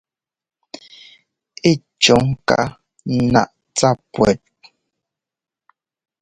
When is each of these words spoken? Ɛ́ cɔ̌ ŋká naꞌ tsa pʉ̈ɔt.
Ɛ́ 1.69 1.73
cɔ̌ 2.01 2.17
ŋká 2.29 2.59
naꞌ 3.33 3.53
tsa 3.75 3.89
pʉ̈ɔt. 4.11 4.39